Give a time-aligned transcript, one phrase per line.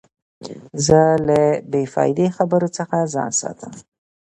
[0.85, 1.41] زه له
[1.71, 3.73] بې فایدې خبرو څخه ځان ساتم.